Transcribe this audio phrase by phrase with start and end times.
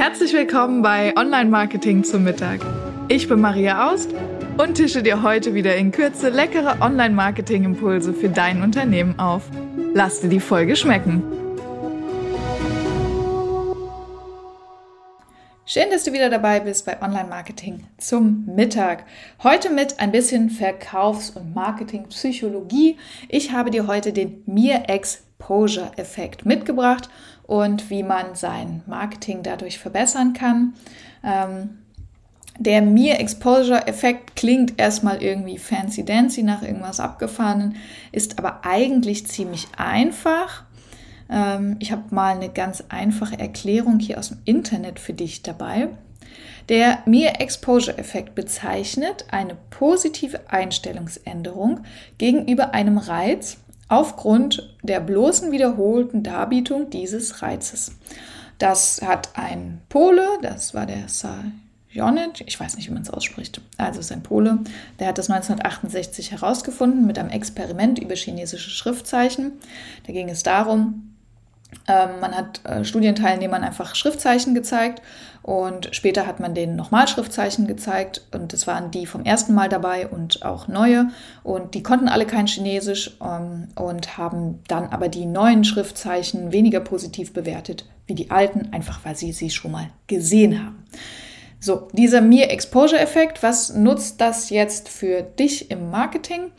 [0.00, 2.60] Herzlich willkommen bei Online Marketing zum Mittag.
[3.08, 4.14] Ich bin Maria Aust
[4.56, 9.42] und tische dir heute wieder in Kürze leckere Online Marketing Impulse für dein Unternehmen auf.
[9.92, 11.22] Lass dir die Folge schmecken.
[15.66, 19.04] Schön, dass du wieder dabei bist bei Online Marketing zum Mittag.
[19.42, 22.96] Heute mit ein bisschen Verkaufs- und Marketingpsychologie.
[23.28, 27.10] Ich habe dir heute den Mir Exposure Effekt mitgebracht
[27.50, 30.74] und wie man sein Marketing dadurch verbessern kann.
[31.24, 31.78] Ähm,
[32.58, 37.76] der Mir Exposure Effekt klingt erstmal irgendwie fancy dancy nach irgendwas abgefahren,
[38.12, 40.64] ist aber eigentlich ziemlich einfach
[41.30, 45.88] ähm, ich habe mal eine ganz einfache Erklärung hier aus dem Internet für dich dabei.
[46.68, 51.80] Der Mere-Exposure-Effekt bezeichnet eine positive Einstellungsänderung
[52.18, 53.58] gegenüber einem Reiz
[53.90, 57.92] aufgrund der bloßen wiederholten Darbietung dieses Reizes.
[58.58, 63.60] Das hat ein Pole, das war der Sajonet, ich weiß nicht, wie man es ausspricht,
[63.78, 64.60] also sein Pole,
[65.00, 69.52] der hat das 1968 herausgefunden mit einem Experiment über chinesische Schriftzeichen.
[70.06, 71.09] Da ging es darum,
[72.20, 75.02] man hat äh, Studienteilnehmern einfach Schriftzeichen gezeigt
[75.42, 79.68] und später hat man denen nochmal Schriftzeichen gezeigt und es waren die vom ersten Mal
[79.68, 81.08] dabei und auch neue
[81.42, 86.80] und die konnten alle kein Chinesisch ähm, und haben dann aber die neuen Schriftzeichen weniger
[86.80, 90.84] positiv bewertet wie die alten, einfach weil sie sie schon mal gesehen haben.
[91.62, 96.52] So, dieser Mir-Exposure-Effekt, was nutzt das jetzt für dich im Marketing?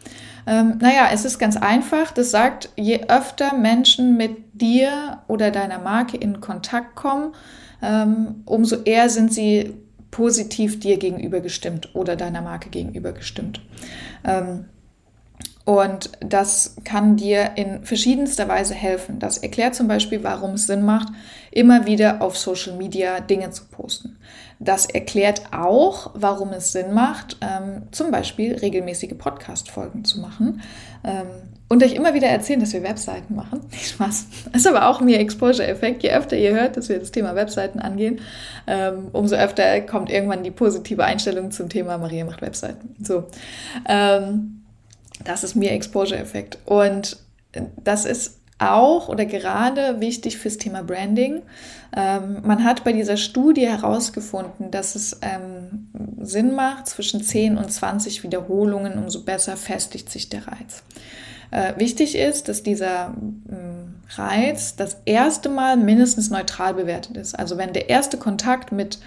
[0.48, 2.12] Ähm, naja, es ist ganz einfach.
[2.12, 7.34] Das sagt, je öfter Menschen mit dir oder deiner Marke in Kontakt kommen,
[7.82, 9.74] ähm, umso eher sind sie
[10.12, 13.62] positiv dir gegenüber gestimmt oder deiner Marke gegenüber gestimmt.
[14.24, 14.66] Ähm,
[15.64, 19.20] und das kann dir in verschiedenster Weise helfen.
[19.20, 21.10] Das erklärt zum Beispiel, warum es Sinn macht,
[21.52, 24.18] immer wieder auf Social Media Dinge zu posten.
[24.60, 30.62] Das erklärt auch, warum es Sinn macht, ähm, zum Beispiel regelmäßige Podcast-Folgen zu machen
[31.04, 31.28] ähm,
[31.68, 33.62] und euch immer wieder erzählen, dass wir Webseiten machen.
[33.72, 34.28] Spaß.
[34.52, 36.04] Das ist aber auch mir Exposure-Effekt.
[36.04, 38.22] Je öfter ihr hört, dass wir das Thema Webseiten angehen,
[38.68, 42.96] ähm, umso öfter kommt irgendwann die positive Einstellung zum Thema Maria macht Webseiten.
[43.04, 43.26] So.
[43.88, 44.61] Ähm,
[45.24, 46.58] das ist mir Exposure-Effekt.
[46.66, 47.18] Und
[47.84, 51.42] das ist auch oder gerade wichtig fürs Thema Branding.
[51.96, 55.90] Ähm, man hat bei dieser Studie herausgefunden, dass es ähm,
[56.22, 60.84] Sinn macht, zwischen 10 und 20 Wiederholungen, umso besser festigt sich der Reiz.
[61.50, 67.38] Äh, wichtig ist, dass dieser ähm, Reiz das erste Mal mindestens neutral bewertet ist.
[67.38, 69.00] Also wenn der erste Kontakt mit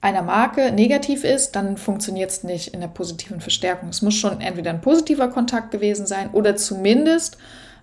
[0.00, 3.88] einer Marke negativ ist, dann funktioniert es nicht in der positiven Verstärkung.
[3.88, 7.36] Es muss schon entweder ein positiver Kontakt gewesen sein oder zumindest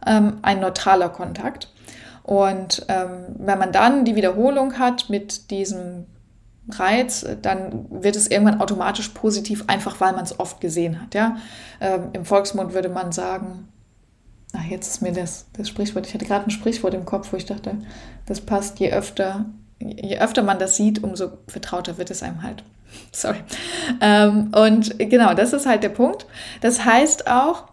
[0.05, 1.71] ähm, ein neutraler Kontakt.
[2.23, 6.05] Und ähm, wenn man dann die Wiederholung hat mit diesem
[6.69, 11.13] Reiz, dann wird es irgendwann automatisch positiv, einfach weil man es oft gesehen hat.
[11.13, 11.37] Ja?
[11.79, 13.67] Ähm, Im Volksmund würde man sagen,
[14.53, 17.37] ach, jetzt ist mir das, das Sprichwort, ich hatte gerade ein Sprichwort im Kopf, wo
[17.37, 17.77] ich dachte,
[18.25, 19.45] das passt, je öfter
[19.80, 22.63] je öfter man das sieht, umso vertrauter wird es einem halt.
[23.12, 23.40] Sorry.
[24.02, 26.25] Ähm, und genau, das ist halt der Punkt.
[26.62, 27.66] Das heißt auch,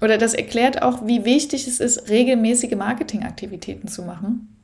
[0.00, 4.56] oder das erklärt auch, wie wichtig es ist, regelmäßige Marketingaktivitäten zu machen.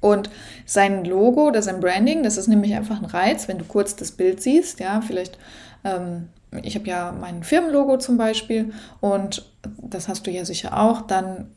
[0.00, 0.30] Und
[0.64, 4.12] sein Logo oder sein Branding, das ist nämlich einfach ein Reiz, wenn du kurz das
[4.12, 5.38] Bild siehst, ja, vielleicht,
[5.82, 6.28] ähm,
[6.62, 9.50] ich habe ja mein Firmenlogo zum Beispiel und
[9.82, 11.50] das hast du ja sicher auch, dann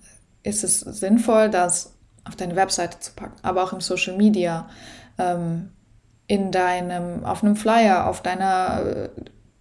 [0.43, 4.69] ist es sinnvoll, dass auf deine Webseite zu packen, aber auch im Social Media,
[5.17, 5.71] ähm,
[6.27, 9.09] in deinem, auf einem Flyer, auf deiner äh,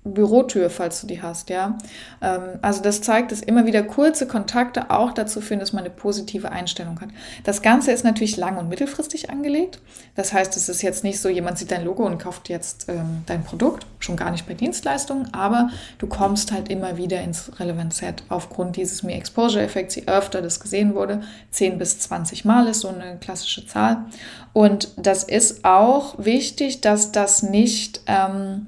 [0.02, 1.76] Bürotür, falls du die hast, ja.
[2.22, 5.92] Ähm, also das zeigt, dass immer wieder kurze Kontakte auch dazu führen, dass man eine
[5.92, 7.10] positive Einstellung hat.
[7.44, 9.78] Das Ganze ist natürlich lang- und mittelfristig angelegt.
[10.14, 13.24] Das heißt, es ist jetzt nicht so, jemand sieht dein Logo und kauft jetzt ähm,
[13.26, 15.68] dein Produkt, schon gar nicht bei Dienstleistungen, aber
[15.98, 20.94] du kommst halt immer wieder ins Relevanz-Set aufgrund dieses Me Exposure-Effekts, je öfter das gesehen
[20.94, 21.20] wurde.
[21.50, 24.06] 10 bis 20 Mal ist so eine klassische Zahl.
[24.54, 28.00] Und das ist auch wichtig, dass das nicht...
[28.06, 28.66] Ähm,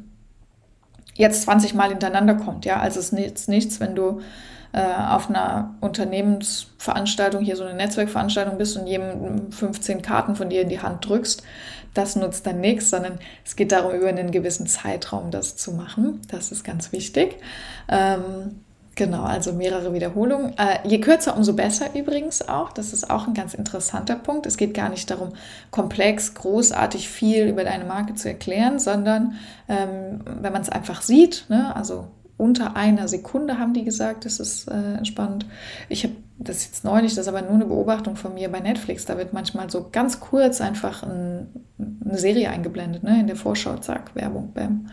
[1.15, 2.65] jetzt 20 Mal hintereinander kommt.
[2.65, 4.21] Ja, also es ist nichts, wenn du
[4.73, 10.63] äh, auf einer Unternehmensveranstaltung, hier so eine Netzwerkveranstaltung bist und jedem 15 Karten von dir
[10.63, 11.43] in die Hand drückst.
[11.95, 16.23] Das nutzt dann nichts, sondern es geht darum, über einen gewissen Zeitraum das zu machen.
[16.31, 17.37] Das ist ganz wichtig.
[17.89, 18.63] Ähm,
[18.95, 20.57] Genau, also mehrere Wiederholungen.
[20.59, 22.73] Äh, je kürzer, umso besser übrigens auch.
[22.73, 24.45] Das ist auch ein ganz interessanter Punkt.
[24.45, 25.31] Es geht gar nicht darum,
[25.71, 29.35] komplex, großartig viel über deine Marke zu erklären, sondern
[29.69, 34.41] ähm, wenn man es einfach sieht, ne, also unter einer Sekunde haben die gesagt, das
[34.41, 35.47] ist äh, spannend.
[35.89, 39.05] Ich habe das jetzt neulich, das ist aber nur eine Beobachtung von mir bei Netflix.
[39.07, 41.47] Da wird manchmal so ganz kurz einfach ein
[42.13, 43.21] eine Serie eingeblendet, ne?
[43.21, 44.89] in der Vorschau, zack, Werbung, bam.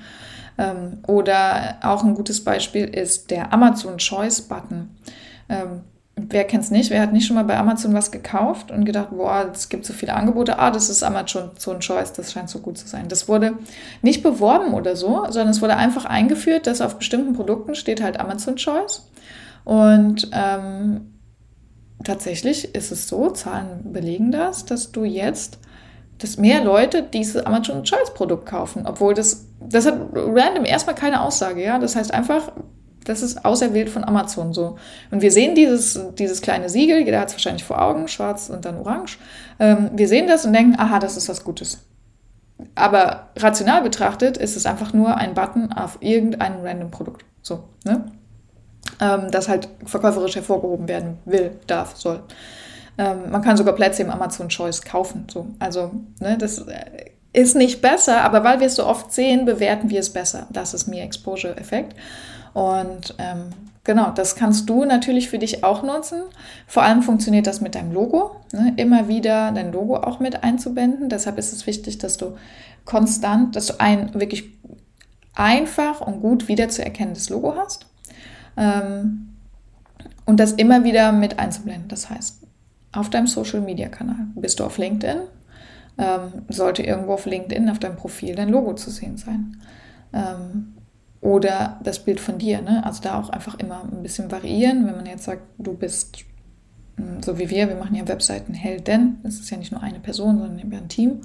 [0.60, 4.90] Ähm, oder auch ein gutes Beispiel ist der Amazon Choice Button.
[5.48, 5.84] Ähm,
[6.18, 6.90] wer kennt es nicht?
[6.90, 9.94] Wer hat nicht schon mal bei Amazon was gekauft und gedacht, boah, es gibt so
[9.94, 13.08] viele Angebote, ah, das ist Amazon Choice, das scheint so gut zu sein.
[13.08, 13.54] Das wurde
[14.02, 18.20] nicht beworben oder so, sondern es wurde einfach eingeführt, dass auf bestimmten Produkten steht halt
[18.20, 19.10] Amazon Choice.
[19.64, 21.14] Und ähm,
[22.04, 25.60] tatsächlich ist es so, Zahlen belegen das, dass du jetzt,
[26.19, 31.21] dass mehr Leute dieses Amazon Choice Produkt kaufen, obwohl das, das hat random erstmal keine
[31.21, 31.80] Aussage, ja.
[31.80, 32.51] Das heißt einfach,
[33.06, 34.77] das ist auserwählt von Amazon so.
[35.12, 38.66] Und wir sehen dieses, dieses kleine Siegel, jeder hat es wahrscheinlich vor Augen, schwarz und
[38.66, 39.18] dann orange.
[39.60, 41.80] Ähm, wir sehen das und denken, aha, das ist was Gutes.
[42.75, 47.25] Aber rational betrachtet ist es einfach nur ein Button auf irgendein random Produkt.
[47.42, 48.06] So, ne?
[49.00, 52.21] Ähm, das halt verkäuferisch hervorgehoben werden will, darf, soll.
[53.00, 55.25] Ähm, man kann sogar Plätze im Amazon Choice kaufen.
[55.31, 55.48] So.
[55.57, 59.90] Also, ne, das äh, ist nicht besser, aber weil wir es so oft sehen, bewerten
[59.90, 60.48] wir es besser.
[60.50, 61.96] Das ist mir Exposure-Effekt.
[62.54, 63.51] Und ähm,
[63.86, 66.24] genau, das kannst du natürlich für dich auch nutzen.
[66.68, 68.36] Vor allem funktioniert das mit deinem Logo.
[68.51, 68.74] Ne?
[68.75, 71.07] Immer wieder dein Logo auch mit einzubinden.
[71.07, 72.36] Deshalb ist es wichtig, dass du
[72.84, 74.50] konstant, dass du ein wirklich
[75.36, 77.86] einfach und gut wiederzuerkennendes Logo hast.
[78.57, 79.30] Ähm,
[80.25, 81.88] und das immer wieder mit einzublenden.
[81.88, 82.40] Das heißt,
[82.92, 85.22] auf deinem Social-Media-Kanal bist du auf LinkedIn,
[85.98, 89.58] ähm, sollte irgendwo auf LinkedIn auf deinem Profil dein Logo zu sehen sein.
[90.14, 90.76] Ähm,
[91.22, 92.62] oder das Bild von dir.
[92.62, 92.84] Ne?
[92.86, 94.88] Also da auch einfach immer ein bisschen variieren.
[94.88, 96.24] Wenn man jetzt sagt, du bist
[97.00, 100.00] hm, so wie wir, wir machen ja Webseiten Helden, es ist ja nicht nur eine
[100.00, 101.22] Person, sondern ein Team,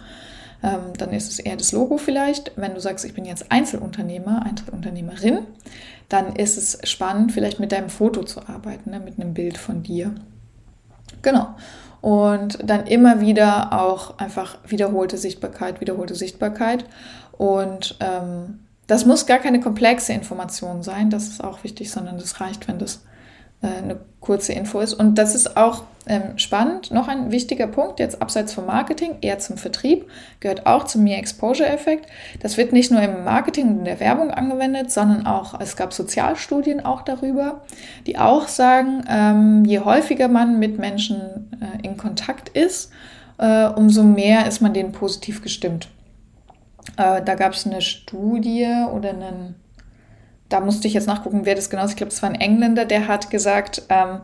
[0.63, 2.53] ähm, dann ist es eher das Logo vielleicht.
[2.57, 5.41] Wenn du sagst, ich bin jetzt Einzelunternehmer, Einzelunternehmerin,
[6.09, 9.01] dann ist es spannend, vielleicht mit deinem Foto zu arbeiten, ne?
[9.01, 10.15] mit einem Bild von dir.
[11.23, 11.55] Genau.
[12.01, 16.85] Und dann immer wieder auch einfach wiederholte Sichtbarkeit, wiederholte Sichtbarkeit.
[17.33, 22.41] Und ähm, das muss gar keine komplexe Information sein, das ist auch wichtig, sondern das
[22.41, 23.01] reicht, wenn das
[23.63, 24.95] eine kurze Info ist.
[24.95, 26.91] Und das ist auch ähm, spannend.
[26.91, 30.09] Noch ein wichtiger Punkt, jetzt abseits vom Marketing, eher zum Vertrieb,
[30.41, 32.07] gehört auch zum Mere Exposure-Effekt.
[32.41, 35.93] Das wird nicht nur im Marketing und in der Werbung angewendet, sondern auch, es gab
[35.93, 37.63] Sozialstudien auch darüber,
[38.07, 42.91] die auch sagen, ähm, je häufiger man mit Menschen äh, in Kontakt ist,
[43.39, 45.89] äh, umso mehr ist man denen positiv gestimmt.
[46.97, 49.57] Äh, da gab es eine Studie oder einen,
[50.55, 51.91] da musste ich jetzt nachgucken, wer das genau ist.
[51.91, 54.21] Ich glaube, es war ein Engländer, der hat gesagt, ähm,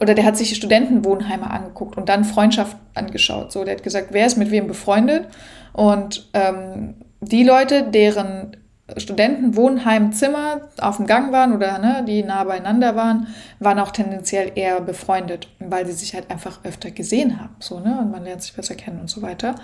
[0.00, 3.50] oder der hat sich Studentenwohnheime angeguckt und dann Freundschaft angeschaut.
[3.50, 5.26] So, der hat gesagt, wer ist mit wem befreundet?
[5.72, 8.56] Und ähm, die Leute, deren
[8.98, 13.28] Studentenwohnheimzimmer auf dem Gang waren oder ne, die nah beieinander waren,
[13.58, 17.56] waren auch tendenziell eher befreundet, weil sie sich halt einfach öfter gesehen haben.
[17.60, 17.98] So, ne?
[17.98, 19.54] Und man lernt sich besser kennen und so weiter.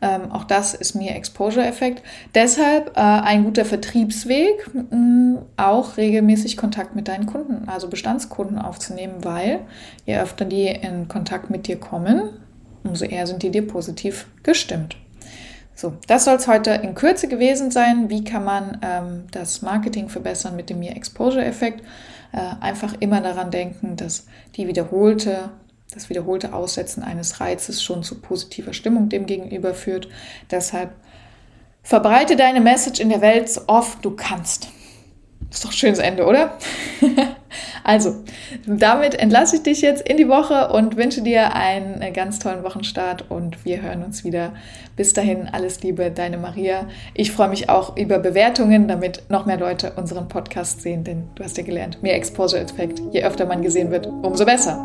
[0.00, 2.04] Ähm, auch das ist mir Exposure-Effekt.
[2.36, 9.24] Deshalb äh, ein guter Vertriebsweg, mh, auch regelmäßig Kontakt mit deinen Kunden, also Bestandskunden aufzunehmen,
[9.24, 9.60] weil
[10.06, 12.30] je öfter die in Kontakt mit dir kommen,
[12.84, 14.96] umso eher sind die dir positiv gestimmt.
[15.78, 18.10] So, das soll es heute in Kürze gewesen sein.
[18.10, 21.84] Wie kann man ähm, das Marketing verbessern mit dem Mere Exposure-Effekt?
[22.32, 24.26] Äh, einfach immer daran denken, dass
[24.56, 25.50] die wiederholte,
[25.94, 30.08] das wiederholte Aussetzen eines Reizes schon zu positiver Stimmung dem gegenüber führt.
[30.50, 30.90] Deshalb
[31.84, 34.66] verbreite deine Message in der Welt so oft du kannst.
[35.50, 36.58] Ist doch ein schönes Ende, oder?
[37.84, 38.16] also,
[38.66, 42.62] damit entlasse ich dich jetzt in die Woche und wünsche dir einen äh, ganz tollen
[42.64, 44.52] Wochenstart und wir hören uns wieder.
[44.94, 46.86] Bis dahin, alles Liebe, deine Maria.
[47.14, 51.42] Ich freue mich auch über Bewertungen, damit noch mehr Leute unseren Podcast sehen, denn du
[51.42, 53.00] hast ja gelernt, mehr Exposure-Effekt.
[53.12, 54.84] Je öfter man gesehen wird, umso besser.